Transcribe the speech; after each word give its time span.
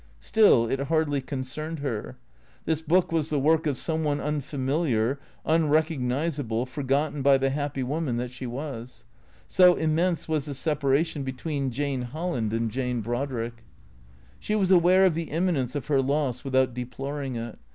Still, 0.19 0.67
it 0.67 0.79
hardly 0.79 1.21
concerned 1.21 1.77
her. 1.77 2.17
This 2.65 2.81
book 2.81 3.11
was 3.11 3.29
the 3.29 3.37
work 3.37 3.67
of 3.67 3.77
some 3.77 4.03
one 4.03 4.19
unfamiliar, 4.19 5.19
unrecognizable, 5.45 6.65
forgotten 6.65 7.21
by 7.21 7.37
the 7.37 7.51
happy 7.51 7.83
woman 7.83 8.17
that 8.17 8.31
she 8.31 8.47
was. 8.47 9.05
So 9.47 9.75
immense 9.75 10.27
was 10.27 10.45
the 10.45 10.55
separation 10.55 11.21
between 11.21 11.69
Jane 11.69 12.01
Holland 12.01 12.51
and 12.51 12.71
Jane 12.71 13.01
Brodrick. 13.03 13.63
She 14.39 14.55
was 14.55 14.71
aware 14.71 15.03
of 15.05 15.13
the 15.13 15.25
imminence 15.29 15.75
of 15.75 15.85
her 15.85 16.01
loss 16.01 16.43
without 16.43 16.73
deploring 16.73 17.35
it. 17.35 17.59